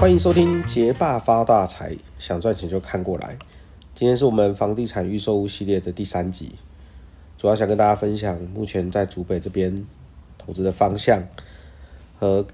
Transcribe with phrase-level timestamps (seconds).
[0.00, 3.36] 欢迎收听《杰爸发大财》，想赚钱就看过来。
[3.94, 6.52] 今天是我们房地产预售屋系列的第三集，
[7.36, 9.86] 主要想跟大家分享目前在竹北这边
[10.38, 11.22] 投资的方向，
[12.18, 12.46] 和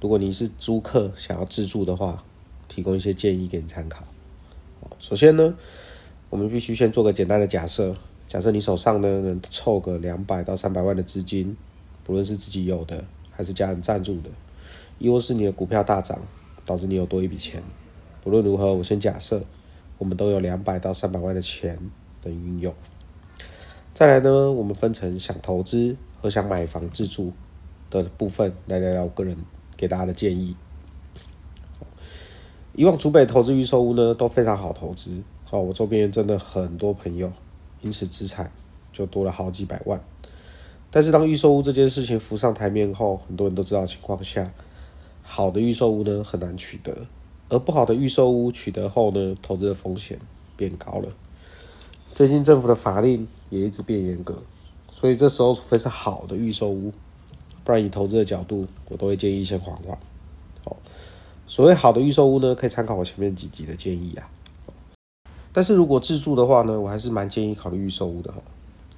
[0.00, 2.22] 如果你是租客想要自住的话，
[2.68, 4.04] 提供一些建议给你参考。
[5.00, 5.56] 首先呢，
[6.30, 7.96] 我们必须先做个简单的假设，
[8.28, 11.56] 假设你手上呢能凑个两百到三百万的资金，
[12.04, 14.30] 不论是自己有的还是家人赞助的，
[15.00, 16.20] 亦或是你的股票大涨。
[16.64, 17.62] 导致你有多一笔钱，
[18.22, 19.44] 不论如何，我先假设
[19.98, 21.78] 我们都有两百到三百万的钱
[22.20, 22.74] 等运用。
[23.92, 27.32] 再来呢，我们分成想投资和想买房自住
[27.90, 29.36] 的部分来聊聊个人
[29.76, 30.56] 给大家的建议。
[32.74, 37.30] 以往主北投资预售屋呢都非常好投资，哦，我周边真的很多朋友
[37.82, 38.50] 因此资产
[38.92, 40.02] 就多了好几百万。
[40.90, 44.52] 但是当预售屋这件事情浮上台面后，很多人都知道情况下。
[45.22, 47.06] 好的预售屋呢很难取得，
[47.48, 50.18] 而不好的预售屋取得后呢，投资的风险
[50.56, 51.08] 变高了。
[52.14, 54.42] 最近政府的法令也一直变严格，
[54.90, 56.92] 所以这时候除非是好的预售屋，
[57.64, 59.98] 不然以投资的角度，我都会建议先缓缓。
[60.64, 60.76] 哦，
[61.46, 64.28] 所谓好的预售屋呢，可以参考我前面几集的建议啊。
[65.52, 68.42] 但是如果自住的话呢，我还是蛮建议考虑预售屋的哈，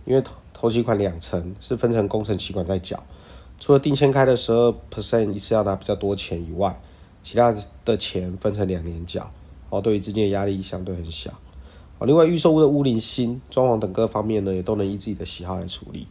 [0.05, 3.01] 因为投投期款两成是分成工程期款在缴。
[3.59, 6.81] 除了定先开的十二 percent 一次要拿比较多钱以外，
[7.23, 9.31] 其他的钱分成两年缴，
[9.71, 11.31] 哦，对于资金的压力相对很小。
[11.99, 16.07] 哦，另外预售屋的屋龄、新装潢等各方面呢，也都能依自己的喜好来处理。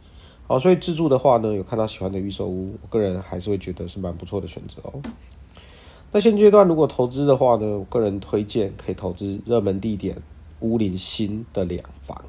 [0.46, 5.00] 好，所以自住的话呢，有看到喜欢的预售屋，我个人还是会觉得是蛮不错的选择哦。
[6.10, 10.20] 那现阶段如果投资的话呢，我个人推荐可以投资热门地点、
[10.60, 12.24] 屋龄新的两房。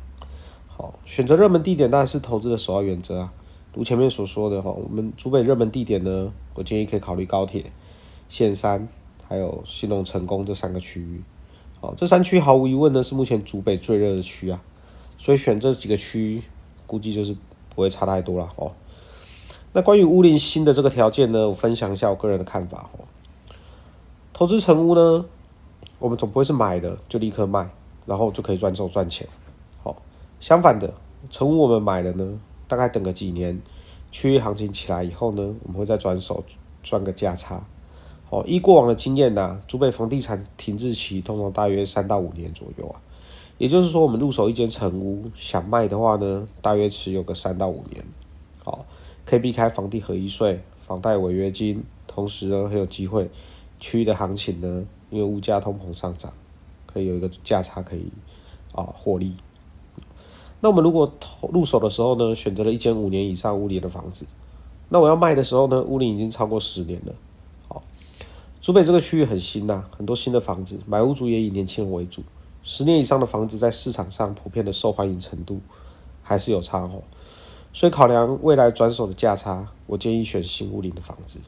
[0.68, 3.34] 好，选择热门地点当然是投资的首要原则啊。
[3.76, 7.74] 如前面所说的哈，我们竹北热门地点呢，我建议可以考虑高铁、
[8.30, 8.88] 线山，
[9.28, 11.22] 还有新隆成功这三个区域。
[11.82, 14.62] 哦，这三区毫无疑问呢是目前竹北最热的区啊，
[15.18, 16.42] 所以选这几个区，
[16.88, 17.36] 估计就是
[17.76, 18.72] 不会差太多了哦。
[19.74, 23.04] 那关于屋龄新的这个条件呢，我分享一下我个人的看法哦。
[24.32, 25.26] 投资成屋呢，
[26.00, 27.70] 我们总不会是买的就立刻卖，
[28.06, 29.28] 然后就可以转手赚钱。
[29.84, 30.02] 好，
[30.40, 30.94] 相反的，
[31.30, 32.40] 成屋我们买了呢。
[32.68, 33.62] 大概等个几年，
[34.12, 36.44] 区域行情起来以后呢，我们会再转手
[36.82, 37.66] 赚个价差。
[38.30, 43.00] 哦，依过往的经验呐，竹北房地产停滞期通常大约三到五年左右啊。
[43.58, 48.04] 也就是说，我们入手一间成屋想卖的话呢，大约持有个三到五年。
[48.66, 48.84] 哦，
[49.26, 53.30] 可以避开房地合一税、房贷违约金，同时呢，很有机会
[53.80, 56.34] 区域的行情呢，因为物价通膨上涨，
[56.88, 58.12] 可以有一个价差可以
[58.74, 59.38] 啊获利。
[60.62, 61.14] 那我们如果
[61.52, 64.26] 入手的时候呢，选择了一间五年以上屋龄的房子，
[64.90, 67.14] 那我要卖的时候呢，屋龄已经超过十年了。
[67.68, 67.84] 好，
[68.62, 72.24] 竹北这个区域很新呐，很多新的房子，买屋族也以年轻人为主。
[72.64, 75.60] 十年以上的房子在市场上普遍的受欢迎程度
[76.24, 77.04] 还是有差哦。
[77.72, 81.40] 所以考量未来转手的价差，我建议选新屋龄的房子。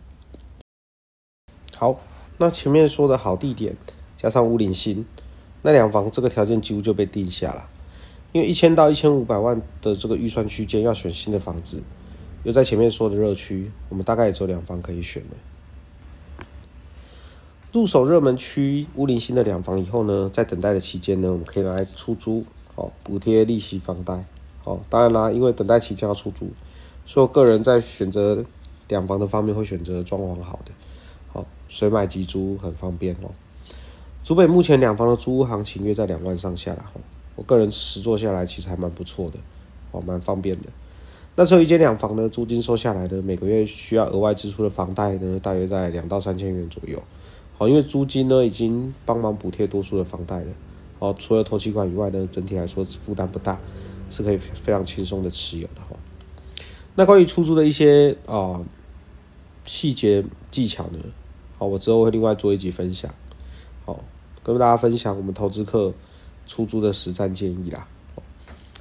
[1.75, 1.99] 好，
[2.37, 3.77] 那前面说的好地点
[4.15, 5.05] 加上屋龄新，
[5.61, 7.69] 那两房这个条件几乎就被定下了。
[8.37, 11.81] 因为一千到一千五百万的这个预算区间要选新的房子，
[12.43, 15.29] 又在前面说的热区，我们大概也只有两房可以选了。
[17.73, 22.45] 入手热门区屋林新的两房以后呢，在等待的期间呢，我们可以拿来出租，
[22.75, 24.23] 哦，补贴利息房贷，
[24.63, 26.51] 哦，当然啦，因为等待期间要出租，
[27.07, 28.45] 所以我个人在选择
[28.87, 30.71] 两房的方面会选择装潢好的，
[31.33, 33.31] 好，随买即租很方便哦。
[34.23, 36.91] 竹北目前两房的租屋行情约在两万上下啦，
[37.37, 39.37] 我个人实做下来其实还蛮不错的，
[39.91, 40.67] 哦，蛮方便的。
[41.35, 46.99] 那只有一间两房呢，租金收下来的每个月需要额外支出的房贷呢，大约在两到三千元左右。
[47.55, 50.47] 好，因为租金呢已经帮忙补贴多数的房贷了。
[50.97, 53.59] 哦，除了头期款以外呢，整体来说负担不大，
[54.09, 55.95] 是可以非常轻松的持有的哈。
[56.95, 58.59] 那关于出租的一些啊
[59.63, 60.97] 细节技巧呢，
[61.59, 63.13] 好，我之后会另外做一集分享。
[63.85, 64.03] 好，
[64.44, 65.94] 跟大家分享我们投资客。
[66.47, 67.88] 出租的实战建议啦。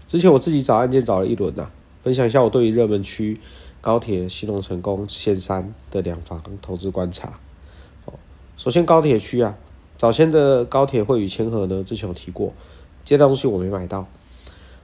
[0.07, 1.69] 之前我自己找案件找了一轮呐，
[2.03, 3.39] 分享一下我对于热门区
[3.81, 7.41] 高铁、西隆成功、线山的两房投资观察。
[8.05, 8.15] 哦，
[8.57, 9.59] 首先高铁区啊，
[9.99, 12.53] 早先的高铁汇宇千和呢，之前有提过，
[13.05, 14.07] 接待中心我没买到。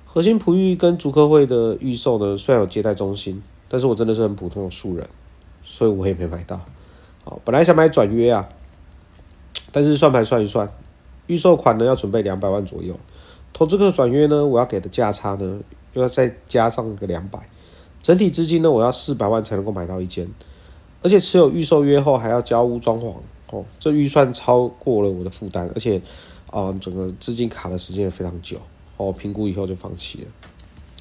[0.05, 5.09] 核心璞玉跟竹科会的预售呢，虽然有接待中心，但是我真的是很普通的素人，
[5.65, 6.61] 所以我也没买到。
[7.25, 8.49] 好，本来想买转约啊，
[9.71, 10.69] 但是算盘算一算。
[11.27, 12.99] 预售款呢要准备两百万左右，
[13.53, 15.61] 投资客转约呢，我要给的价差呢
[15.93, 17.49] 又要再加上个两百，
[18.03, 20.29] 整体资金呢我要四百万才能够买到一间，
[21.03, 23.15] 而且持有预售约后还要交屋装潢。
[23.51, 26.01] 哦，这预算超过了我的负担，而且
[26.51, 28.57] 啊，整个资金卡的时间也非常久，
[28.97, 30.27] 哦，评估以后就放弃了。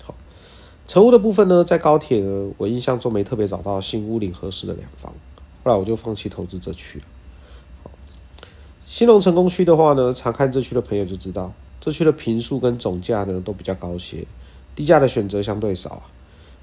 [0.03, 0.13] 好，
[0.85, 5.13] 成屋的部分呢，在高铁呢，我印象中没特别找到新屋岭合适的两房，
[5.63, 7.01] 后来我就放弃投资这区。
[8.91, 14.27] 新隆成功区的话呢，常看这区的朋友就知道，这区的平数跟总价呢都比较高些，
[14.75, 16.03] 低价的选择相对少啊。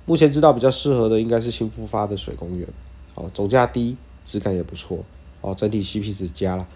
[0.05, 2.69] 目前知道比较适合的应该是新复发的水公园，
[3.15, 3.97] 哦，总价低，
[4.27, 4.99] 质感也不错，
[5.41, 6.69] 哦，整体 CP 值加了，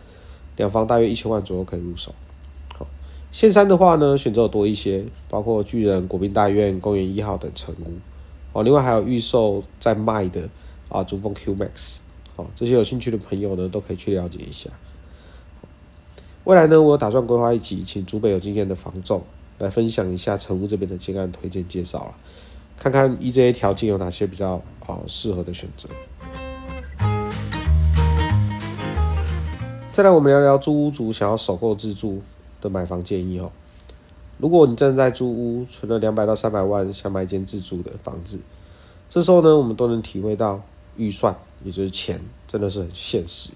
[0.56, 2.14] 两房大约一千万左右可以入手。
[2.78, 2.87] 好，
[3.31, 7.93] 线山的话呢，选择多一些，包括巨人、国宾大院、公园一号等成屋，
[8.55, 10.48] 哦，另外还有预售在卖的
[10.88, 11.96] 啊，珠峰 Q Max，
[12.37, 14.70] 哦，这些有兴趣的朋友呢，都可以去了解一下。
[16.44, 19.22] 未来呢，我打算规划一集，请竹北有经验的房仲
[19.58, 22.16] 来分享一下成屋这边的建案推荐介绍了，
[22.76, 25.88] 看看依这些条件有哪些比较啊适合的选择。
[29.92, 32.20] 再来，我们聊聊租屋族想要首购自住
[32.60, 33.52] 的买房建议哦。
[34.38, 38.40] 如果你正在租屋，存了两百到三百万，想买一间自住的房子，
[39.08, 40.60] 这时候呢，我们都能体会到
[40.96, 43.50] 预算，也就是钱，真的是很现实，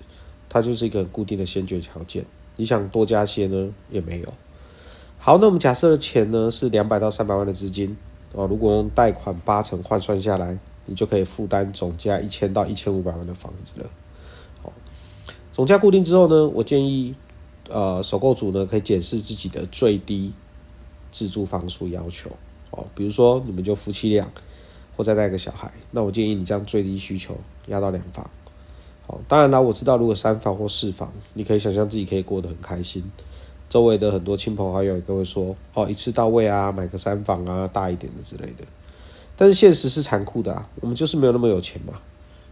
[0.48, 2.24] 它就是一个很固定的先决条件。
[2.56, 4.32] 你想多加些呢，也没有。
[5.18, 7.96] 好，那我们假设的钱呢是两百到三百万的资金
[8.32, 13.90] 哦，如果用贷款八成换算下来，你就可以负担总价一千到一千五百万的房子了。
[14.62, 14.72] 哦，
[15.50, 17.14] 总价固定之后呢，我建议
[17.68, 20.32] 呃，首购组呢可以检视自己的最低
[21.10, 22.30] 自住房数要求
[22.70, 24.30] 哦，比如说你们就夫妻俩
[24.96, 27.36] 或再带个小孩，那我建议你将最低需求
[27.66, 28.30] 压到两房。
[29.06, 33.04] 好，当然啦，我知道如果三房或四房，你可以想象自己可以过得很开心。
[33.68, 38.64] 周围的很多亲朋好友都会说：“哦，一次到位啊，买个三房啊，大一点的之类的。”
[39.36, 41.94] 但是现实是残酷的啊，我们就是没有那么有钱嘛。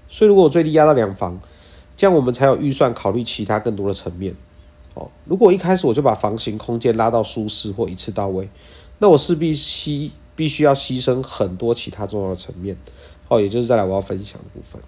[0.08, 1.40] 所以如果我最低压到两房，
[1.96, 4.34] 这样我们才有预算考虑其他更多的层面。
[4.94, 8.48] 哦，如果一开始我就把房型空间拉到舒适或一次到位，
[8.98, 12.76] 那我势必牺必须要牺牲很多其他重要的层面。
[13.28, 14.80] 哦，也就是再来我要分享的部分。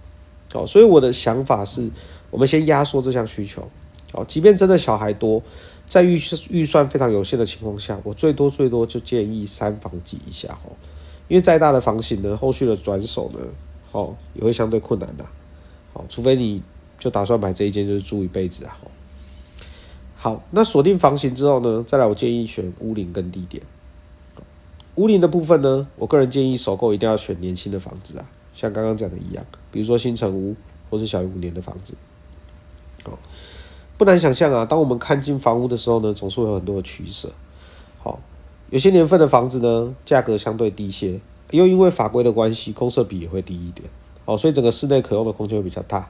[0.65, 1.91] 所以我的想法是，
[2.31, 3.69] 我们先压缩这项需求。
[4.13, 5.43] 哦，即便真的小孩多，
[5.89, 6.19] 在预
[6.49, 10.73] 预算非常有限的情况下，我最多最多就建议三房挤一下哦，
[11.27, 13.41] 因为再大的房型呢，后续的转手呢，
[13.91, 15.27] 哦也会相对困难的。
[15.93, 16.63] 好，除非你
[16.97, 18.79] 就打算买这一间就是住一辈子啊。
[20.15, 23.63] 好，那锁定房型之后呢，再来我建议选屋龄跟地点。
[24.95, 28.31] 屋龄的部分呢，我个人建议首购一定要选年轻的房子啊。
[28.57, 30.57] 像刚刚讲的一样，比如说新城屋
[30.89, 31.95] 或是小于五年的房子，
[33.05, 33.19] 哦，
[33.99, 34.65] 不难想象啊。
[34.65, 37.31] 当我们看进房屋的时候呢，总是会有很多的取舍。
[37.99, 38.19] 好，
[38.71, 41.21] 有些年份的房子呢，价格相对低些，
[41.51, 43.91] 又因为法规的关系，公设比也会低一点。
[44.25, 46.09] 哦，所以整个室内可用的空间会比较大。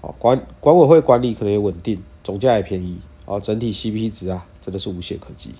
[0.00, 2.98] 好，管管委会管理可能也稳定，总价也便宜。
[3.24, 5.54] 哦，整体 CP 值啊，真的是无懈可击。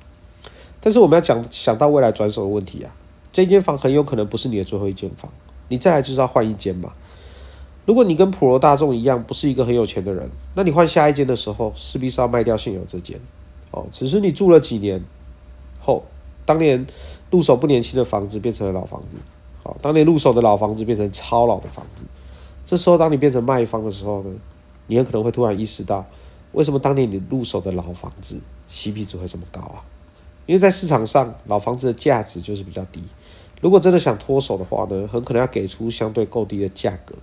[0.80, 2.96] 但是我们要讲想到未来转手的问题啊，
[3.32, 5.32] 这间房很有可能不是你的最后一间房。
[5.68, 6.92] 你再来就是要换一间嘛。
[7.86, 13.20] 如果你跟普罗大众一样，不是一个很有钱的人，那你换下一间的时候，势必是要卖掉现有这间。
[13.72, 15.04] 哦，只是你住了几年
[15.80, 16.02] 后，
[16.46, 16.86] 当年
[17.30, 19.18] 入手不年轻的房子变成了老房子，
[19.62, 22.04] 好，当年入手的老房子变成超老的房子。
[22.64, 24.30] 这时候，当你变成卖方的时候呢，
[24.86, 26.06] 你很可能会突然意识到，
[26.52, 28.40] 为什么当年你入手的老房子
[28.70, 29.84] CP 值会这么高啊？
[30.46, 33.02] 因为在市场上，老房子的价值就是比较低。
[33.64, 37.14] 如果真的想脱手的话呢，很可能要给出相对够低的价格，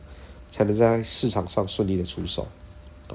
[0.49, 2.47] 才能在市场上顺利的出手
[3.09, 3.13] 啊。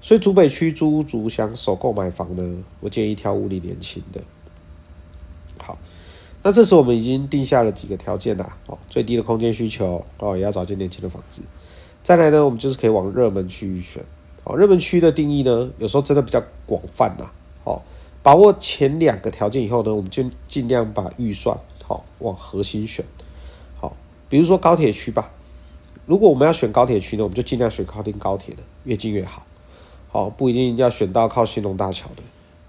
[0.00, 4.22] 所以，竹北区租屋族想首购买房呢，我建议挑屋里年轻的。
[5.60, 5.76] 好，
[6.44, 11.42] 那这时我们已经定下了几个条件啦，哦，最低的空间需求哦，也要找间年轻的房子。
[12.04, 14.04] 再来呢，我们就是可以往热门区域选。
[14.44, 17.28] 哦，热门区的定义呢，有时候真的比较广泛呐。
[17.64, 17.82] 好，
[18.22, 21.58] 把握前两个条件以后呢，我们就尽量把预算。
[21.92, 23.04] 好，往核心选。
[23.78, 23.94] 好，
[24.30, 25.30] 比如说高铁区吧。
[26.06, 29.44] 如果我们要选高铁区呢，我们就尽量选靠近高铁的，越近越好。
[30.08, 32.22] 好，不一定要选到靠新隆大桥的。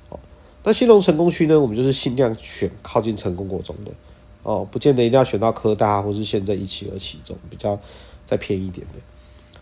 [0.10, 0.20] 好，
[0.64, 3.94] 那新隆成功区呢，我们就是尽量选靠近成功国中的。
[4.44, 7.80] 哦，不见得一定要选到科大或是现在一期、二期中，比较
[8.26, 9.00] 再偏一点的。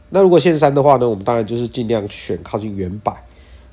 [0.09, 3.23] 那如果县三的话呢，我们当然就是尽量选靠近原百，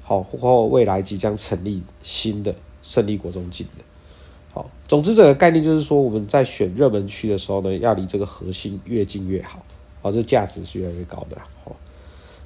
[0.02, 3.84] 好或未来即将成立新的胜利国中近的。
[4.58, 9.64] 好，总之这个概念就是说，我们在选热门区的时候呢，要离这个核心越近越好。
[10.02, 11.38] 好，这价值是越来越高的。
[11.62, 11.76] 好，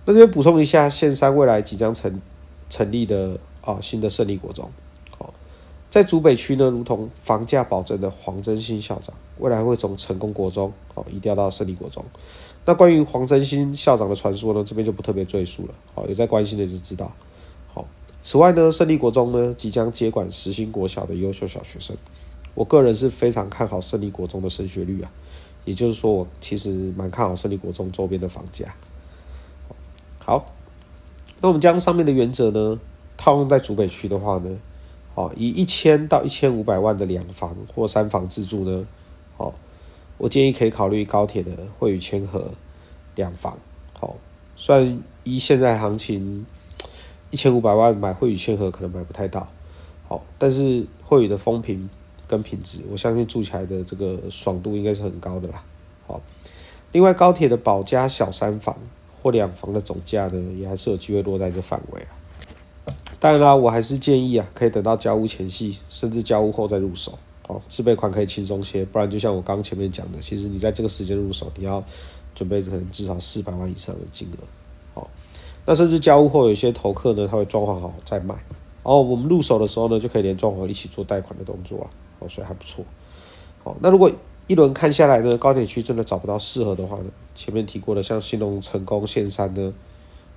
[0.05, 2.21] 那这边补充一下，线山未来即将成
[2.69, 4.71] 成立的啊新的胜利国中。
[5.17, 5.33] 好，
[5.89, 12.05] 在竹北区呢，如同房价保证的黄真新校长，未来会从成功国中哦移调到胜利国中。
[12.67, 15.75] 那关于黄真新校长的传说呢，这边就不特别赘述了。
[15.95, 17.11] 好，有在关心的就知道。
[18.23, 21.97] 此外呢，胜利国中呢即将接管实心国小的优秀小学生，
[22.55, 25.11] 我个人是非常看好胜利国中的升学率啊。
[25.65, 28.75] 也就是说，我其实蛮看好胜利国中周边的房价。
[30.19, 30.53] 好，
[31.41, 32.81] 那我们将上面的原则呢
[33.17, 34.59] 套用在竹北区的话呢？
[35.15, 38.87] 好，以一千到一千五百万的两房或三房自住呢，
[39.37, 39.55] 好，
[40.19, 42.51] 我建议可以考虑高铁的惠宇千和
[43.15, 43.59] 两房。
[43.93, 44.17] 好，
[44.57, 46.47] 虽然依现在行情，
[47.33, 49.49] 一千五百万买惠宇千和可能买不太到，
[50.07, 51.91] 好，但是惠宇的风评
[52.29, 55.65] 跟品质，我相信住起来的这个爽度应该是很高的啦。
[56.07, 56.21] 好，
[56.93, 58.79] 另外高铁的保家小三房
[59.23, 62.13] 或两房的总价呢，也还是有机会落在这范围啊。
[63.19, 68.85] 当然啦，我还是建议啊，可以等到交屋前夕，甚至交屋后再入手，哦，自备款可以轻松些。
[68.85, 71.83] 不然就像我刚前面讲的，其实你在这个时间入手，你要
[72.35, 74.45] 准备可能至少四百万以上的金额，
[75.65, 82.85] 那甚至交屋后有些投客呢，他会装潢好再卖，然后我们入手的时候呢，就可以连装潢一起做贷款的动作啊，哦，所以还不错。
[83.63, 84.11] 好，那如果
[84.49, 87.05] 一轮看下来呢，高铁区真的找不到适合的话呢，
[87.35, 89.73] 前面提过的像新隆、成功、线山呢，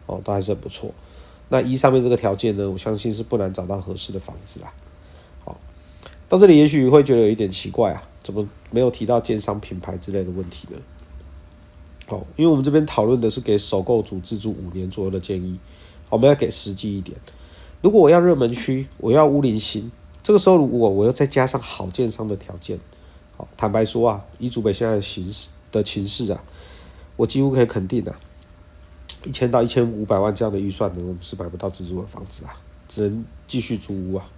[0.05, 0.91] 哦，都还是很不错。
[1.49, 4.71] 那一上面这个条件呢，我相信是不难找到合适的房子啦。
[5.43, 5.57] 好，
[6.29, 10.77] 到这里也许会觉得有一点奇怪啊，怎么没有提到建商品牌之类的问题呢？
[12.07, 15.59] 哦，因为我们这边讨论的是给首购组自住五年左右的建议，
[16.09, 17.17] 我们要给实际一点。
[17.81, 22.79] 如果我要热门区，我要屋龄新，这个时候如果我要再加上好建商的条件，
[23.35, 26.43] 好，坦白说啊，以主北现在的形势的情势啊，
[27.15, 28.15] 我几乎可以肯定的。
[29.23, 32.55] 一千到一千五百万这样的预算呢，我们是买不到自住的房子啊，
[32.87, 34.29] 只能继续租屋啊。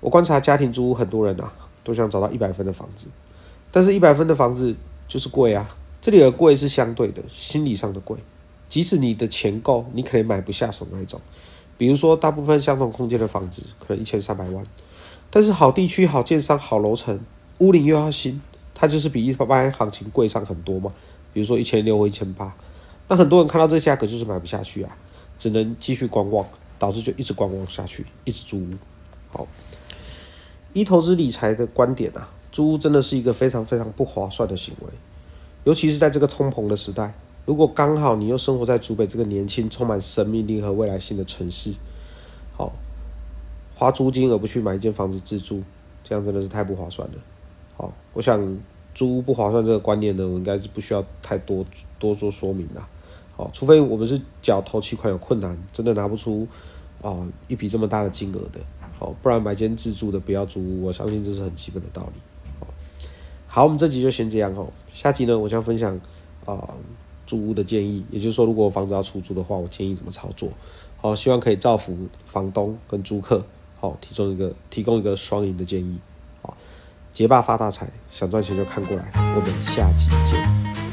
[0.00, 1.50] 我观察家庭租屋，很多人啊
[1.82, 3.08] 都想找到一百分的房子，
[3.70, 4.76] 但是一百分的房子
[5.08, 5.74] 就是贵啊。
[6.00, 8.16] 这里的贵是相对的，心理上的贵。
[8.68, 11.20] 即使你的钱够，你可能买不下手那一种。
[11.78, 14.64] 比如说，大部分相同空间的房子可能一千三百万，
[15.30, 17.20] 但是好地区、好建商、好楼层，
[17.58, 18.40] 屋龄又要新，
[18.74, 20.90] 它就是比一般行情贵上很多嘛。
[21.32, 22.56] 比如说一千六或一千八。
[23.08, 24.96] 那很多人看到这个价格就是买不下去啊，
[25.38, 26.44] 只能继续观望，
[26.78, 28.70] 导致就一直观望下去，一直租屋。
[29.28, 29.46] 好，
[30.72, 34.88] 依投资理财的观点啊，租屋真的是一个非常非常不划算的行为，
[35.66, 37.12] 尤其是在这个通膨的时代。
[37.44, 41.72] 如果刚好你又生活在竹北这个年轻、充满生命力和未来性的城市，
[42.56, 42.72] 好，
[43.74, 45.60] 花租金而不去买一间房子自住，
[46.04, 47.14] 这样真的是太不划算了。
[47.76, 48.58] 好，我想
[48.94, 51.64] 租屋不划算这个观念呢，我应该是不需要太多
[51.98, 52.80] 多做说明的。
[53.36, 56.46] 好，除非我们是缴头期款有困难，真的拿不出
[57.02, 58.60] 啊一笔这么大的金额的，
[58.96, 62.20] 好，不然买间自住的不要租屋，我相信这是很基本的道理。
[63.56, 64.70] 好，我们这集就先这样哦。
[64.92, 65.98] 下集呢，我将分享
[66.44, 66.76] 啊
[67.26, 70.50] 租屋的建议，也就是说，如果房子要出租的话，我建议怎么操作。
[70.98, 71.96] 好，希望可以造福
[72.26, 73.46] 房东跟租客，
[73.80, 75.98] 好，提供一个提供一个双赢的建议。
[76.42, 76.54] 好，
[77.14, 80.85] 结霸发大财，想赚钱就看过来，我们下集见。